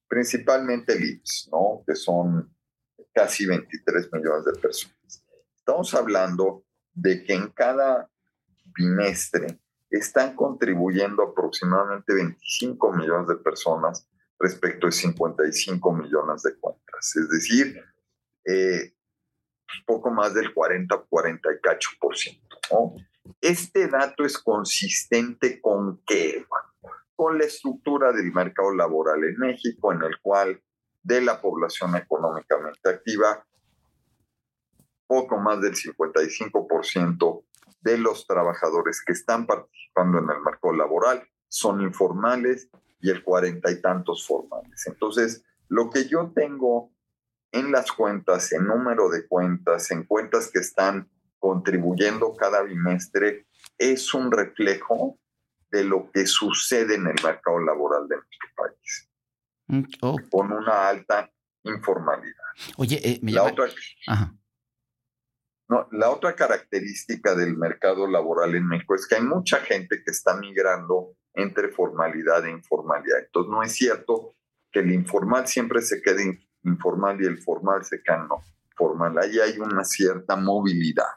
principalmente 0.08 0.94
el 0.94 1.04
IMSS, 1.04 1.48
¿no? 1.52 1.82
que 1.86 1.94
son 1.94 2.54
casi 3.18 3.46
23 3.46 4.12
millones 4.12 4.44
de 4.44 4.60
personas. 4.60 5.24
Estamos 5.56 5.92
hablando 5.92 6.64
de 6.92 7.24
que 7.24 7.34
en 7.34 7.48
cada 7.48 8.08
bimestre 8.76 9.58
están 9.90 10.36
contribuyendo 10.36 11.24
aproximadamente 11.24 12.14
25 12.14 12.92
millones 12.92 13.26
de 13.26 13.34
personas 13.38 14.08
respecto 14.38 14.86
de 14.86 14.92
55 14.92 15.92
millones 15.94 16.42
de 16.44 16.56
cuentas. 16.60 17.16
Es 17.16 17.28
decir, 17.28 17.82
eh, 18.44 18.94
poco 19.84 20.12
más 20.12 20.32
del 20.32 20.54
40, 20.54 20.96
40 21.08 21.52
y 21.54 21.60
cacho 21.60 21.90
por 22.00 22.16
ciento. 22.16 22.56
Este 23.40 23.88
dato 23.88 24.24
es 24.24 24.38
consistente 24.38 25.60
con 25.60 26.00
qué? 26.06 26.46
con 27.16 27.36
la 27.36 27.46
estructura 27.46 28.12
del 28.12 28.32
mercado 28.32 28.72
laboral 28.72 29.24
en 29.24 29.36
México, 29.38 29.92
en 29.92 30.04
el 30.04 30.20
cual 30.22 30.62
de 31.02 31.20
la 31.20 31.40
población 31.40 31.96
económicamente 31.96 32.88
activa, 32.88 33.44
poco 35.06 35.38
más 35.38 35.60
del 35.60 35.74
55% 35.74 37.44
de 37.80 37.98
los 37.98 38.26
trabajadores 38.26 39.02
que 39.04 39.12
están 39.12 39.46
participando 39.46 40.18
en 40.18 40.30
el 40.30 40.40
mercado 40.42 40.74
laboral 40.74 41.26
son 41.48 41.80
informales 41.80 42.68
y 43.00 43.10
el 43.10 43.22
cuarenta 43.22 43.70
y 43.70 43.80
tantos 43.80 44.26
formales. 44.26 44.86
Entonces, 44.86 45.44
lo 45.68 45.90
que 45.90 46.06
yo 46.08 46.32
tengo 46.34 46.92
en 47.52 47.72
las 47.72 47.90
cuentas, 47.92 48.52
en 48.52 48.66
número 48.66 49.08
de 49.08 49.26
cuentas, 49.26 49.90
en 49.90 50.04
cuentas 50.04 50.50
que 50.52 50.58
están 50.58 51.08
contribuyendo 51.38 52.34
cada 52.34 52.62
bimestre, 52.62 53.46
es 53.78 54.12
un 54.12 54.30
reflejo 54.30 55.18
de 55.70 55.84
lo 55.84 56.10
que 56.10 56.26
sucede 56.26 56.96
en 56.96 57.06
el 57.06 57.16
mercado 57.22 57.60
laboral 57.60 58.08
de 58.08 58.16
nuestro 58.16 58.48
país. 58.56 59.07
Mm, 59.68 59.82
oh. 60.00 60.16
con 60.30 60.52
una 60.52 60.88
alta 60.88 61.30
informalidad. 61.62 62.44
Oye, 62.76 63.00
eh, 63.02 63.20
la, 63.22 63.44
otra, 63.44 63.66
No, 65.68 65.88
la 65.92 66.10
otra 66.10 66.34
característica 66.34 67.34
del 67.34 67.56
mercado 67.56 68.06
laboral 68.06 68.54
en 68.54 68.66
México 68.66 68.94
es 68.94 69.06
que 69.06 69.16
hay 69.16 69.22
mucha 69.22 69.58
gente 69.58 70.02
que 70.02 70.10
está 70.10 70.36
migrando 70.36 71.14
entre 71.34 71.68
formalidad 71.68 72.46
e 72.46 72.50
informalidad. 72.50 73.18
Entonces, 73.18 73.50
no 73.50 73.62
es 73.62 73.72
cierto 73.72 74.34
que 74.72 74.80
el 74.80 74.90
informal 74.90 75.46
siempre 75.46 75.82
se 75.82 76.02
quede 76.02 76.40
informal 76.64 77.20
y 77.20 77.26
el 77.26 77.38
formal 77.38 77.84
se 77.84 78.02
quede 78.02 78.18
no 78.18 78.42
formal. 78.74 79.18
Ahí 79.18 79.38
hay 79.38 79.58
una 79.58 79.84
cierta 79.84 80.36
movilidad 80.36 81.08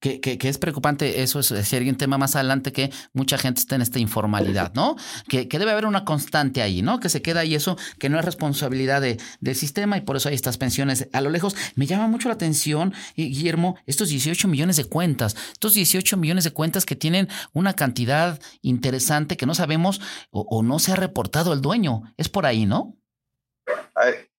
que, 0.00 0.20
que, 0.20 0.48
es 0.48 0.58
preocupante 0.58 1.22
eso, 1.22 1.40
es 1.40 1.46
sería 1.46 1.92
un 1.92 1.98
tema 1.98 2.16
más 2.16 2.34
adelante 2.34 2.72
que 2.72 2.90
mucha 3.12 3.36
gente 3.36 3.60
está 3.60 3.76
en 3.76 3.82
esta 3.82 3.98
informalidad, 3.98 4.72
¿no? 4.74 4.96
Que, 5.28 5.46
que, 5.46 5.58
debe 5.58 5.72
haber 5.72 5.84
una 5.84 6.04
constante 6.04 6.62
ahí, 6.62 6.80
¿no? 6.80 7.00
Que 7.00 7.10
se 7.10 7.20
queda 7.20 7.40
ahí 7.40 7.54
eso, 7.54 7.76
que 7.98 8.08
no 8.08 8.18
es 8.18 8.24
responsabilidad 8.24 9.02
de, 9.02 9.18
del 9.40 9.54
sistema 9.54 9.98
y 9.98 10.00
por 10.00 10.16
eso 10.16 10.30
hay 10.30 10.34
estas 10.34 10.56
pensiones 10.56 11.08
a 11.12 11.20
lo 11.20 11.28
lejos. 11.28 11.54
Me 11.74 11.86
llama 11.86 12.08
mucho 12.08 12.28
la 12.28 12.34
atención, 12.34 12.94
Guillermo, 13.14 13.76
estos 13.86 14.08
18 14.08 14.48
millones 14.48 14.76
de 14.76 14.86
cuentas, 14.86 15.36
estos 15.52 15.74
18 15.74 16.16
millones 16.16 16.44
de 16.44 16.52
cuentas 16.52 16.86
que 16.86 16.96
tienen 16.96 17.28
una 17.52 17.74
cantidad 17.74 18.40
interesante 18.62 19.36
que 19.36 19.46
no 19.46 19.54
sabemos 19.54 20.00
o, 20.30 20.46
o 20.48 20.62
no 20.62 20.78
se 20.78 20.92
ha 20.92 20.96
reportado 20.96 21.52
el 21.52 21.60
dueño. 21.60 22.02
Es 22.16 22.30
por 22.30 22.46
ahí, 22.46 22.64
¿no? 22.64 22.96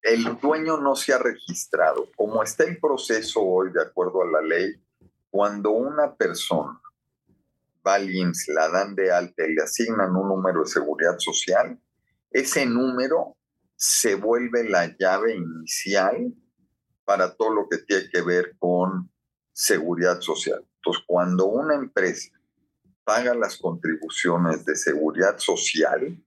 El 0.01 0.39
dueño 0.41 0.77
no 0.77 0.95
se 0.95 1.13
ha 1.13 1.19
registrado. 1.19 2.07
Como 2.15 2.41
está 2.41 2.63
en 2.63 2.79
proceso 2.79 3.41
hoy, 3.41 3.71
de 3.71 3.81
acuerdo 3.81 4.23
a 4.23 4.25
la 4.25 4.41
ley, 4.41 4.81
cuando 5.31 5.71
una 5.71 6.13
persona 6.15 6.79
va 7.85 7.95
al 7.95 8.13
IMSS, 8.13 8.49
la 8.49 8.69
dan 8.69 8.93
de 8.93 9.11
alta 9.11 9.47
y 9.47 9.55
le 9.55 9.63
asignan 9.63 10.15
un 10.15 10.27
número 10.27 10.61
de 10.61 10.69
seguridad 10.69 11.17
social, 11.17 11.79
ese 12.29 12.65
número 12.65 13.37
se 13.75 14.15
vuelve 14.15 14.69
la 14.69 14.95
llave 14.97 15.35
inicial 15.35 16.33
para 17.03 17.35
todo 17.35 17.49
lo 17.49 17.67
que 17.69 17.79
tiene 17.79 18.09
que 18.09 18.21
ver 18.21 18.55
con 18.59 19.11
seguridad 19.53 20.21
social. 20.21 20.63
Entonces, 20.75 21.03
cuando 21.07 21.47
una 21.47 21.75
empresa 21.75 22.29
paga 23.03 23.33
las 23.33 23.57
contribuciones 23.57 24.63
de 24.65 24.75
seguridad 24.75 25.37
social, 25.37 26.23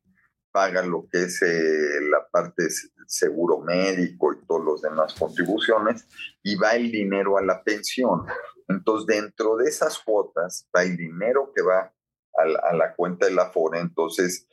paga 0.54 0.82
lo 0.82 1.08
que 1.10 1.24
es 1.24 1.42
eh, 1.42 2.00
la 2.08 2.28
parte 2.30 2.68
seguro 3.08 3.58
médico 3.58 4.32
y 4.32 4.46
todas 4.46 4.64
las 4.64 4.82
demás 4.82 5.14
contribuciones, 5.14 6.06
y 6.44 6.54
va 6.54 6.76
el 6.76 6.92
dinero 6.92 7.36
a 7.36 7.42
la 7.42 7.64
pensión. 7.64 8.24
Entonces, 8.68 9.06
dentro 9.08 9.56
de 9.56 9.68
esas 9.68 9.98
cuotas 9.98 10.68
va 10.74 10.84
el 10.84 10.96
dinero 10.96 11.50
que 11.52 11.60
va 11.60 11.92
a 12.36 12.72
la, 12.72 12.94
cuenta 12.94 13.26
de 13.26 13.32
la 13.32 13.50
FORE. 13.50 13.80
Entonces, 13.80 14.46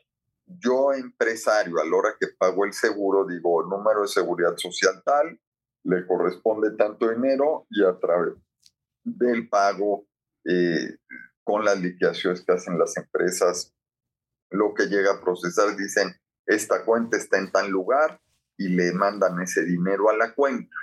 yo 0.47 0.91
empresario, 0.91 1.79
a 1.79 1.85
la 1.85 1.95
hora 1.95 2.15
que 2.19 2.29
pago 2.35 2.65
el 2.65 2.73
seguro, 2.73 3.27
digo, 3.27 3.61
número 3.63 4.01
de 4.01 4.07
seguridad 4.07 4.57
social 4.57 5.03
tal, 5.05 5.39
le 5.83 6.07
corresponde 6.07 6.75
tanto 6.77 7.09
dinero 7.09 7.67
y 7.69 7.83
a 7.83 7.97
través 7.99 8.33
del 9.03 9.47
pago 9.49 10.07
eh, 10.45 10.97
con 11.43 11.63
las 11.63 11.79
liquidaciones 11.79 12.43
que 12.43 12.53
hacen 12.53 12.79
las 12.79 12.97
empresas, 12.97 13.71
lo 14.51 14.73
que 14.73 14.85
llega 14.85 15.13
a 15.13 15.21
procesar, 15.21 15.75
dicen, 15.75 16.15
esta 16.45 16.85
cuenta 16.85 17.17
está 17.17 17.37
en 17.37 17.51
tal 17.51 17.69
lugar 17.69 18.21
y 18.57 18.69
le 18.69 18.93
mandan 18.93 19.41
ese 19.41 19.63
dinero 19.65 20.09
a 20.09 20.15
la 20.15 20.33
cuenta. 20.33 20.75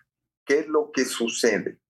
¿Qué 0.45 0.61
es 0.61 0.69
lo 0.69 0.91
que 0.93 1.05
sucede? 1.05 1.81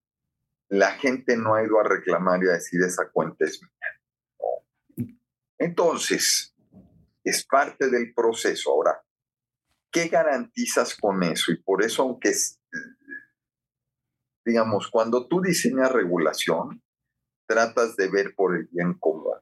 la 0.68 0.92
gente 0.92 1.36
no 1.36 1.54
ha 1.54 1.64
ido 1.64 1.80
a 1.80 1.84
reclamar 1.84 2.42
y 2.42 2.48
a 2.48 2.52
decir 2.52 2.82
esa 2.82 3.10
cuenta 3.10 3.44
es 3.44 3.60
mía. 3.62 5.16
Entonces, 5.58 6.54
es 7.24 7.46
parte 7.46 7.88
del 7.88 8.12
proceso. 8.14 8.70
Ahora, 8.70 9.02
¿qué 9.90 10.08
garantizas 10.08 10.94
con 10.96 11.22
eso? 11.22 11.52
Y 11.52 11.62
por 11.62 11.82
eso, 11.82 12.02
aunque 12.02 12.32
digamos, 14.44 14.88
cuando 14.90 15.26
tú 15.26 15.40
diseñas 15.40 15.92
regulación, 15.92 16.82
tratas 17.46 17.96
de 17.96 18.08
ver 18.08 18.34
por 18.34 18.56
el 18.56 18.68
bien 18.70 18.94
común, 18.98 19.34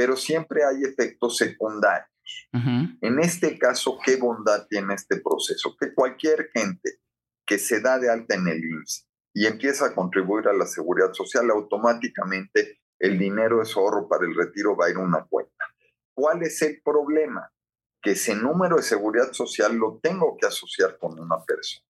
pero 0.00 0.16
siempre 0.16 0.64
hay 0.64 0.82
efectos 0.82 1.36
secundarios. 1.36 2.08
En 2.54 3.18
este 3.18 3.58
caso, 3.58 3.98
¿qué 4.02 4.16
bondad 4.16 4.66
tiene 4.66 4.94
este 4.94 5.20
proceso? 5.20 5.76
Que 5.78 5.92
cualquier 5.92 6.48
gente 6.54 7.00
que 7.44 7.58
se 7.58 7.82
da 7.82 7.98
de 7.98 8.08
alta 8.08 8.34
en 8.34 8.48
el 8.48 8.64
IMSS 8.64 9.06
y 9.34 9.44
empieza 9.44 9.84
a 9.84 9.94
contribuir 9.94 10.48
a 10.48 10.54
la 10.54 10.64
seguridad 10.64 11.12
social, 11.12 11.50
automáticamente 11.50 12.80
el 12.98 13.18
dinero 13.18 13.58
de 13.58 13.66
su 13.66 13.78
ahorro 13.78 14.08
para 14.08 14.24
el 14.24 14.34
retiro 14.34 14.74
va 14.74 14.86
a 14.86 14.90
ir 14.90 14.96
a 14.96 15.00
una 15.00 15.22
cuenta. 15.28 15.66
¿Cuál 16.14 16.44
es 16.44 16.62
el 16.62 16.80
problema? 16.82 17.52
Que 18.00 18.12
ese 18.12 18.34
número 18.34 18.76
de 18.76 18.82
seguridad 18.82 19.34
social 19.34 19.76
lo 19.76 20.00
tengo 20.02 20.34
que 20.40 20.46
asociar 20.46 20.96
con 20.96 21.20
una 21.20 21.44
persona. 21.44 21.84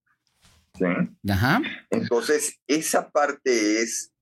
Entonces, 1.91 2.59
esa 2.67 3.09
parte 3.09 3.83
es 3.83 4.13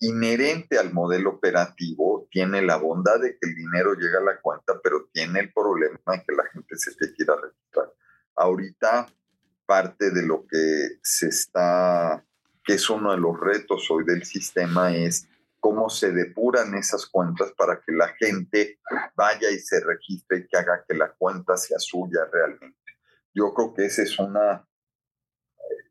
inherente 0.00 0.78
al 0.78 0.92
modelo 0.92 1.30
operativo, 1.30 2.15
tiene 2.36 2.60
la 2.60 2.76
bondad 2.76 3.18
de 3.18 3.30
que 3.30 3.48
el 3.48 3.54
dinero 3.54 3.94
llega 3.94 4.18
a 4.18 4.22
la 4.22 4.38
cuenta, 4.42 4.78
pero 4.82 5.08
tiene 5.10 5.40
el 5.40 5.54
problema 5.54 5.98
de 6.06 6.22
que 6.22 6.34
la 6.34 6.44
gente 6.52 6.76
se 6.76 6.94
te 6.94 7.14
quiera 7.14 7.34
registrar. 7.34 7.90
Ahorita 8.34 9.06
parte 9.64 10.10
de 10.10 10.20
lo 10.20 10.46
que 10.46 10.98
se 11.02 11.28
está, 11.28 12.22
que 12.62 12.74
es 12.74 12.90
uno 12.90 13.12
de 13.12 13.16
los 13.16 13.40
retos 13.40 13.90
hoy 13.90 14.04
del 14.04 14.22
sistema, 14.24 14.94
es 14.94 15.26
cómo 15.60 15.88
se 15.88 16.12
depuran 16.12 16.74
esas 16.74 17.06
cuentas 17.06 17.52
para 17.56 17.80
que 17.80 17.92
la 17.92 18.08
gente 18.20 18.80
vaya 19.16 19.50
y 19.50 19.58
se 19.58 19.80
registre 19.80 20.40
y 20.40 20.46
que 20.46 20.58
haga 20.58 20.84
que 20.86 20.94
la 20.94 21.14
cuenta 21.14 21.56
sea 21.56 21.78
suya 21.78 22.28
realmente. 22.30 22.92
Yo 23.32 23.54
creo 23.54 23.72
que 23.72 23.86
esa 23.86 24.02
es 24.02 24.18
una 24.18 24.68
eh, 25.56 25.90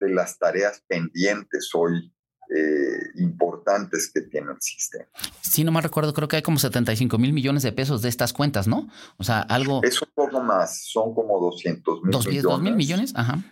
de 0.00 0.08
las 0.08 0.38
tareas 0.38 0.82
pendientes 0.88 1.68
hoy 1.74 2.15
eh, 2.48 3.10
importantes 3.16 4.10
que 4.12 4.22
tiene 4.22 4.52
el 4.52 4.60
sistema. 4.60 5.06
Si 5.40 5.64
no 5.64 5.72
me 5.72 5.80
recuerdo, 5.80 6.12
creo 6.12 6.28
que 6.28 6.36
hay 6.36 6.42
como 6.42 6.58
75 6.58 7.18
mil 7.18 7.32
millones 7.32 7.62
de 7.62 7.72
pesos 7.72 8.02
de 8.02 8.08
estas 8.08 8.32
cuentas, 8.32 8.68
¿no? 8.68 8.88
O 9.16 9.24
sea, 9.24 9.40
algo... 9.40 9.80
Es 9.82 10.00
un 10.00 10.08
poco 10.14 10.40
más, 10.40 10.84
son 10.84 11.14
como 11.14 11.40
200 11.40 12.02
mil 12.02 12.16
millones. 12.16 12.44
¿2 12.44 12.60
mil 12.60 12.76
millones? 12.76 13.12
Ajá. 13.16 13.42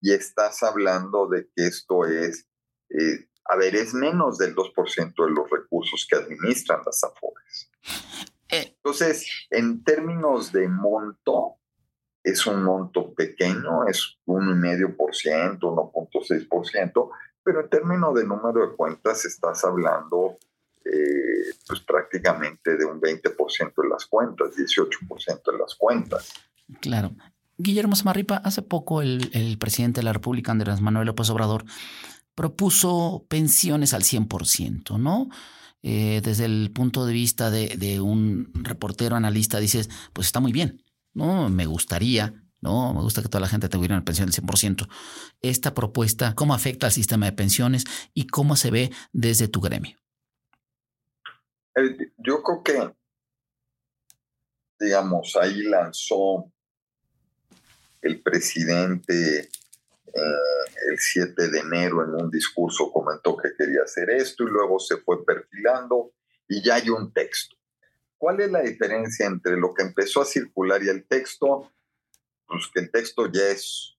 Y 0.00 0.12
estás 0.12 0.62
hablando 0.62 1.26
de 1.28 1.48
que 1.54 1.66
esto 1.66 2.04
es, 2.04 2.46
eh, 2.90 3.28
a 3.46 3.56
ver, 3.56 3.74
es 3.76 3.94
menos 3.94 4.38
del 4.38 4.54
2% 4.54 5.26
de 5.26 5.30
los 5.30 5.50
recursos 5.50 6.06
que 6.08 6.16
administran 6.16 6.80
las 6.84 7.02
AFORES. 7.04 7.70
Eh. 8.50 8.74
Entonces, 8.76 9.26
en 9.50 9.82
términos 9.84 10.52
de 10.52 10.68
monto, 10.68 11.56
es 12.22 12.46
un 12.46 12.62
monto 12.62 13.14
pequeño, 13.14 13.86
es 13.86 14.18
1,5%, 14.26 15.58
1.6%, 15.60 17.10
pero 17.48 17.62
en 17.62 17.70
términos 17.70 18.14
de 18.14 18.26
número 18.26 18.68
de 18.68 18.76
cuentas 18.76 19.24
estás 19.24 19.64
hablando 19.64 20.36
eh, 20.84 21.54
pues 21.66 21.80
prácticamente 21.80 22.76
de 22.76 22.84
un 22.84 23.00
20% 23.00 23.72
de 23.74 23.88
las 23.88 24.04
cuentas, 24.04 24.48
18% 24.54 25.50
de 25.50 25.58
las 25.58 25.74
cuentas. 25.74 26.30
Claro. 26.82 27.12
Guillermo 27.56 27.96
Samarripa, 27.96 28.36
hace 28.36 28.60
poco 28.60 29.00
el, 29.00 29.56
presidente 29.58 30.00
de 30.00 30.04
la 30.04 30.12
República, 30.12 30.52
Andrés 30.52 30.82
Manuel 30.82 31.06
López 31.06 31.30
Obrador, 31.30 31.64
propuso 32.34 33.24
pensiones 33.30 33.94
al 33.94 34.02
100%, 34.02 34.98
¿no? 34.98 35.30
Eh, 35.82 36.20
desde 36.22 36.44
el 36.44 36.70
punto 36.74 37.06
de 37.06 37.14
vista 37.14 37.50
de, 37.50 37.78
de, 37.78 38.02
un 38.02 38.52
reportero 38.52 39.16
analista, 39.16 39.58
dices, 39.58 39.88
pues 40.12 40.26
está 40.26 40.40
muy 40.40 40.52
bien, 40.52 40.84
¿no? 41.14 41.48
Me 41.48 41.64
gustaría 41.64 42.34
no, 42.60 42.92
me 42.92 43.00
gusta 43.00 43.22
que 43.22 43.28
toda 43.28 43.40
la 43.40 43.48
gente 43.48 43.68
tuviera 43.68 43.94
una 43.94 44.04
pensión 44.04 44.28
del 44.28 44.34
100%. 44.34 44.88
Esta 45.42 45.74
propuesta, 45.74 46.34
¿cómo 46.34 46.54
afecta 46.54 46.86
al 46.86 46.92
sistema 46.92 47.26
de 47.26 47.32
pensiones 47.32 47.84
y 48.14 48.26
cómo 48.26 48.56
se 48.56 48.70
ve 48.70 48.90
desde 49.12 49.48
tu 49.48 49.60
gremio? 49.60 49.96
Yo 52.16 52.42
creo 52.42 52.62
que, 52.64 52.94
digamos, 54.80 55.36
ahí 55.36 55.62
lanzó 55.62 56.52
el 58.02 58.20
presidente 58.22 59.48
eh, 60.14 60.90
el 60.90 60.98
7 60.98 61.48
de 61.48 61.58
enero 61.60 62.02
en 62.02 62.10
un 62.24 62.30
discurso, 62.30 62.90
comentó 62.90 63.36
que 63.36 63.50
quería 63.56 63.82
hacer 63.84 64.10
esto 64.10 64.44
y 64.44 64.50
luego 64.50 64.78
se 64.78 64.96
fue 64.98 65.24
perfilando 65.24 66.12
y 66.48 66.64
ya 66.64 66.76
hay 66.76 66.90
un 66.90 67.12
texto. 67.12 67.56
¿Cuál 68.16 68.40
es 68.40 68.50
la 68.50 68.62
diferencia 68.62 69.26
entre 69.26 69.56
lo 69.56 69.74
que 69.74 69.82
empezó 69.82 70.22
a 70.22 70.24
circular 70.24 70.82
y 70.82 70.88
el 70.88 71.06
texto? 71.06 71.70
Pues 72.48 72.68
que 72.72 72.80
el 72.80 72.90
texto 72.90 73.26
ya 73.30 73.48
es 73.48 73.96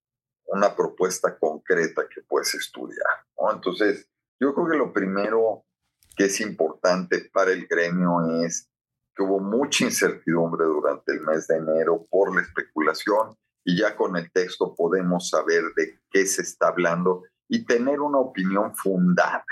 una 0.47 0.75
propuesta 0.75 1.37
concreta 1.37 2.03
que 2.13 2.21
puedes 2.21 2.53
estudiar. 2.55 3.07
Entonces, 3.53 4.09
yo 4.39 4.53
creo 4.53 4.67
que 4.67 4.77
lo 4.77 4.91
primero 4.91 5.65
que 6.15 6.25
es 6.25 6.41
importante 6.41 7.29
para 7.31 7.51
el 7.51 7.67
gremio 7.67 8.43
es 8.43 8.69
que 9.15 9.23
hubo 9.23 9.39
mucha 9.39 9.85
incertidumbre 9.85 10.65
durante 10.65 11.13
el 11.13 11.21
mes 11.21 11.47
de 11.47 11.57
enero 11.57 12.05
por 12.09 12.35
la 12.35 12.41
especulación 12.41 13.37
y 13.63 13.79
ya 13.79 13.95
con 13.95 14.17
el 14.17 14.31
texto 14.31 14.75
podemos 14.75 15.29
saber 15.29 15.63
de 15.75 15.99
qué 16.09 16.25
se 16.25 16.41
está 16.41 16.69
hablando 16.69 17.23
y 17.47 17.65
tener 17.65 17.99
una 17.99 18.19
opinión 18.19 18.75
fundada 18.75 19.45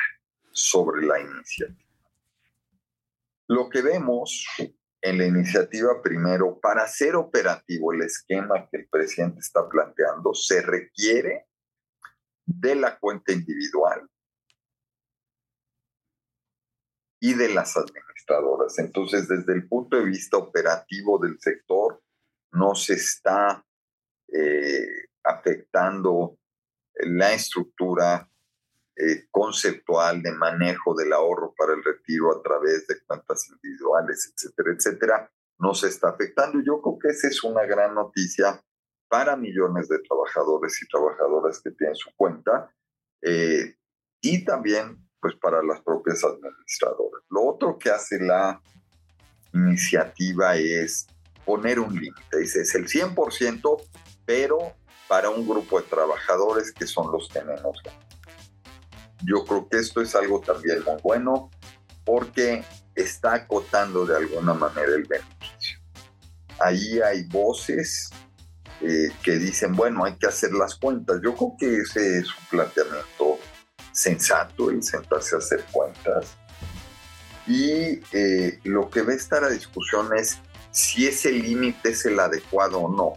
sobre 0.52 1.06
la 1.06 1.20
iniciativa. 1.20 1.88
Lo 3.48 3.70
que 3.70 3.82
vemos 3.82 4.46
en 5.08 5.18
la 5.18 5.26
iniciativa 5.26 6.02
primero, 6.02 6.60
para 6.60 6.88
ser 6.88 7.16
operativo 7.16 7.94
el 7.94 8.02
esquema 8.02 8.68
que 8.70 8.78
el 8.78 8.90
presidente 8.90 9.40
está 9.40 9.68
planteando, 9.70 10.34
se 10.34 10.62
requiere 10.62 11.48
de 12.46 12.76
la 12.76 13.00
cuenta 13.00 13.32
individual 13.32 14.10
y 17.22 17.34
de 17.34 17.50
las 17.54 17.78
administradoras. 17.78 18.78
Entonces, 18.80 19.28
desde 19.28 19.54
el 19.54 19.68
punto 19.68 19.98
de 19.98 20.06
vista 20.06 20.38
operativo 20.38 21.20
del 21.20 21.40
sector, 21.40 22.04
no 22.52 22.76
se 22.76 22.94
está 22.96 23.66
eh, 24.34 25.08
afectando 25.24 26.38
la 26.96 27.34
estructura 27.34 28.30
eh, 29.00 29.28
conceptual 29.30 30.24
de 30.24 30.32
manejo 30.32 30.96
del 30.96 31.14
ahorro 31.14 31.54
para 31.56 31.74
el 31.74 31.84
retiro 31.84 32.36
a 32.36 32.42
través 32.42 32.88
de 32.88 33.00
cuentas 33.06 33.48
individuales, 33.50 34.34
etcétera, 34.34 34.74
etcétera, 34.76 35.32
no 35.60 35.74
se 35.74 35.88
está 35.88 36.10
afectando. 36.10 36.60
Yo 36.66 36.82
creo 36.82 36.98
que 37.00 37.10
esa 37.10 37.28
es 37.28 37.44
una 37.44 37.64
gran 37.66 37.94
noticia 37.94 38.60
para 39.08 39.36
millones 39.36 39.88
de 39.88 40.00
trabajadores 40.00 40.82
y 40.82 40.88
trabajadoras 40.88 41.62
que 41.62 41.72
tienen 41.72 41.96
su 41.96 42.10
cuenta 42.16 42.74
eh, 43.22 43.76
y 44.22 44.44
también 44.44 44.98
pues 45.20 45.36
para 45.36 45.62
las 45.64 45.82
propias 45.82 46.24
administradoras. 46.24 47.24
Lo 47.30 47.44
otro 47.46 47.78
que 47.78 47.90
hace 47.90 48.20
la 48.20 48.62
iniciativa 49.54 50.56
es 50.56 51.08
poner 51.46 51.80
un 51.80 51.94
límite. 51.94 52.40
Dice, 52.40 52.62
es 52.62 52.76
el 52.76 52.88
100%, 52.88 53.84
pero 54.26 54.74
para 55.08 55.30
un 55.30 55.48
grupo 55.48 55.80
de 55.80 55.88
trabajadores 55.88 56.72
que 56.72 56.86
son 56.86 57.12
los 57.12 57.30
que 57.30 57.42
menos. 57.44 57.82
Yo 59.24 59.44
creo 59.46 59.68
que 59.70 59.78
esto 59.78 60.02
es 60.02 60.16
algo 60.16 60.42
también 60.42 60.84
muy 60.84 61.02
bueno 61.02 61.50
porque 62.06 62.64
está 62.96 63.34
acotando 63.34 64.06
de 64.06 64.18
alguna 64.18 64.54
manera 64.54 64.94
el 64.96 65.04
beneficio. 65.04 65.80
Ahí 66.60 67.00
hay 67.00 67.24
voces 67.24 68.10
eh, 68.82 69.12
que 69.24 69.34
dicen, 69.38 69.74
bueno, 69.74 70.06
hay 70.06 70.16
que 70.16 70.28
hacer 70.28 70.52
las 70.54 70.76
cuentas. 70.76 71.20
Yo 71.24 71.36
creo 71.36 71.56
que 71.60 71.78
ese 71.78 72.20
es 72.20 72.28
un 72.28 72.46
planteamiento 72.50 73.40
sensato, 73.92 74.70
el 74.70 74.84
sentarse 74.84 75.36
a 75.36 75.40
hacer 75.40 75.66
cuentas. 75.72 76.38
Y 77.48 78.02
eh, 78.12 78.60
lo 78.64 78.90
que 78.90 79.02
va 79.02 79.14
a 79.14 79.16
estar 79.16 79.44
a 79.44 79.50
discusión 79.50 80.10
es 80.16 80.40
si 80.72 81.08
ese 81.08 81.32
límite 81.32 81.90
es 81.90 82.06
el 82.06 82.20
adecuado 82.20 82.82
o 82.82 82.96
no. 82.96 83.14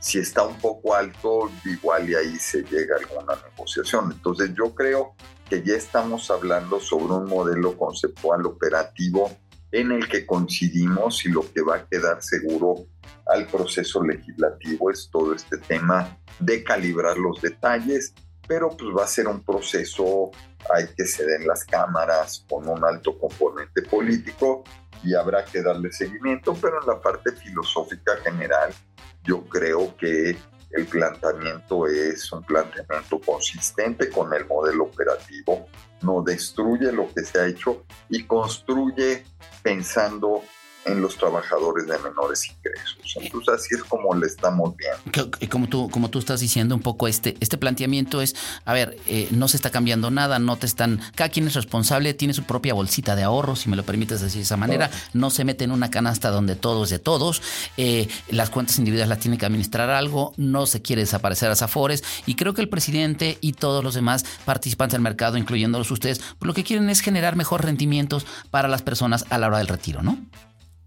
Si 0.00 0.18
está 0.18 0.42
un 0.46 0.58
poco 0.58 0.94
alto, 0.94 1.50
igual 1.64 2.08
y 2.08 2.14
ahí 2.14 2.38
se 2.38 2.62
llega 2.62 2.96
a 2.96 2.98
alguna 2.98 3.34
negociación. 3.50 4.12
Entonces 4.12 4.50
yo 4.56 4.74
creo 4.74 5.14
que 5.54 5.62
ya 5.62 5.76
estamos 5.76 6.32
hablando 6.32 6.80
sobre 6.80 7.12
un 7.12 7.26
modelo 7.26 7.78
conceptual 7.78 8.44
operativo 8.44 9.30
en 9.70 9.92
el 9.92 10.08
que 10.08 10.26
coincidimos 10.26 11.24
y 11.26 11.28
lo 11.28 11.42
que 11.52 11.62
va 11.62 11.76
a 11.76 11.86
quedar 11.86 12.20
seguro 12.20 12.86
al 13.26 13.46
proceso 13.46 14.02
legislativo 14.02 14.90
es 14.90 15.08
todo 15.12 15.32
este 15.32 15.58
tema 15.58 16.18
de 16.40 16.64
calibrar 16.64 17.16
los 17.18 17.40
detalles, 17.40 18.14
pero 18.48 18.70
pues 18.70 18.90
va 18.96 19.04
a 19.04 19.06
ser 19.06 19.28
un 19.28 19.44
proceso, 19.44 20.32
hay 20.74 20.88
que 20.96 21.06
ceder 21.06 21.42
en 21.42 21.46
las 21.46 21.64
cámaras 21.64 22.44
con 22.48 22.68
un 22.68 22.84
alto 22.84 23.16
componente 23.16 23.82
político 23.82 24.64
y 25.04 25.14
habrá 25.14 25.44
que 25.44 25.62
darle 25.62 25.92
seguimiento, 25.92 26.54
pero 26.60 26.80
en 26.80 26.88
la 26.88 27.00
parte 27.00 27.30
filosófica 27.30 28.16
general 28.24 28.74
yo 29.22 29.44
creo 29.44 29.96
que 29.96 30.36
el 30.74 30.86
planteamiento 30.86 31.86
es 31.86 32.32
un 32.32 32.42
planteamiento 32.42 33.20
consistente 33.20 34.10
con 34.10 34.32
el 34.34 34.46
modelo 34.46 34.84
operativo, 34.84 35.68
no 36.02 36.22
destruye 36.22 36.90
lo 36.90 37.12
que 37.14 37.22
se 37.24 37.40
ha 37.40 37.46
hecho 37.46 37.84
y 38.08 38.24
construye 38.24 39.24
pensando 39.62 40.42
en 40.84 41.00
los 41.00 41.16
trabajadores 41.16 41.86
de 41.86 41.98
menores 41.98 42.48
ingresos. 42.48 43.16
Entonces 43.16 43.54
así 43.54 43.74
es 43.74 43.84
como 43.84 44.14
le 44.14 44.26
estamos 44.26 44.74
viendo. 44.76 45.30
Como 45.50 45.68
tú, 45.68 45.88
como 45.90 46.10
tú 46.10 46.18
estás 46.18 46.40
diciendo 46.40 46.74
un 46.74 46.82
poco, 46.82 47.08
este, 47.08 47.36
este 47.40 47.58
planteamiento 47.58 48.20
es, 48.20 48.34
a 48.64 48.72
ver, 48.72 48.96
eh, 49.06 49.28
no 49.30 49.48
se 49.48 49.56
está 49.56 49.70
cambiando 49.70 50.10
nada, 50.10 50.38
no 50.38 50.56
te 50.56 50.66
están, 50.66 51.00
cada 51.14 51.30
quien 51.30 51.46
es 51.46 51.54
responsable, 51.54 52.14
tiene 52.14 52.34
su 52.34 52.44
propia 52.44 52.74
bolsita 52.74 53.16
de 53.16 53.22
ahorro, 53.22 53.56
si 53.56 53.68
me 53.68 53.76
lo 53.76 53.84
permites 53.84 54.20
decir 54.20 54.38
de 54.38 54.44
esa 54.44 54.56
manera, 54.56 54.90
no 55.12 55.30
se 55.30 55.44
mete 55.44 55.64
en 55.64 55.70
una 55.70 55.90
canasta 55.90 56.30
donde 56.30 56.56
todo 56.56 56.84
es 56.84 56.90
de 56.90 56.98
todos, 56.98 57.42
eh, 57.76 58.08
las 58.28 58.50
cuentas 58.50 58.78
individuales 58.78 59.08
las 59.08 59.18
tiene 59.20 59.38
que 59.38 59.46
administrar 59.46 59.90
algo, 59.90 60.32
no 60.36 60.66
se 60.66 60.82
quiere 60.82 61.02
desaparecer 61.02 61.50
a 61.50 61.56
Zafores 61.56 62.02
y 62.26 62.34
creo 62.34 62.54
que 62.54 62.60
el 62.60 62.68
presidente 62.68 63.38
y 63.40 63.52
todos 63.52 63.82
los 63.82 63.94
demás 63.94 64.24
participantes 64.44 64.92
del 64.92 65.02
mercado, 65.02 65.36
incluyéndolos 65.36 65.90
ustedes, 65.90 66.20
lo 66.40 66.54
que 66.54 66.64
quieren 66.64 66.90
es 66.90 67.00
generar 67.00 67.36
mejores 67.36 67.64
rendimientos 67.64 68.26
para 68.50 68.68
las 68.68 68.82
personas 68.82 69.24
a 69.30 69.38
la 69.38 69.46
hora 69.46 69.58
del 69.58 69.68
retiro, 69.68 70.02
¿no? 70.02 70.18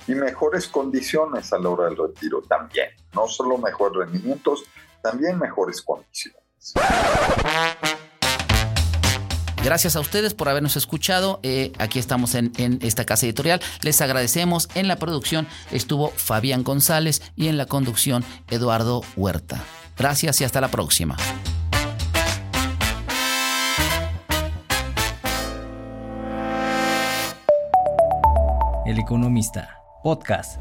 Y 0.07 0.15
mejores 0.15 0.67
condiciones 0.67 1.51
a 1.53 1.59
la 1.59 1.69
hora 1.69 1.85
del 1.85 1.97
retiro 1.97 2.41
también. 2.41 2.87
No 3.13 3.27
solo 3.27 3.57
mejores 3.57 3.97
rendimientos, 3.97 4.63
también 5.01 5.37
mejores 5.37 5.81
condiciones. 5.81 6.41
Gracias 9.63 9.95
a 9.97 9.99
ustedes 9.99 10.33
por 10.33 10.47
habernos 10.47 10.77
escuchado. 10.77 11.39
Eh, 11.43 11.73
aquí 11.77 11.99
estamos 11.99 12.35
en, 12.35 12.53
en, 12.57 12.79
esta 12.81 13.05
casa 13.05 13.25
editorial. 13.25 13.61
Les 13.81 13.99
agradecemos. 14.01 14.69
En 14.75 14.87
la 14.87 14.95
producción 14.95 15.47
estuvo 15.71 16.09
Fabián 16.11 16.63
González 16.63 17.21
y 17.35 17.47
en 17.47 17.57
la 17.57 17.65
conducción 17.65 18.23
Eduardo 18.49 19.01
Huerta. 19.17 19.63
Gracias 19.97 20.39
y 20.41 20.45
hasta 20.45 20.61
la 20.61 20.69
próxima. 20.69 21.17
El 28.85 28.99
Economista, 28.99 29.76
podcast. 30.03 30.57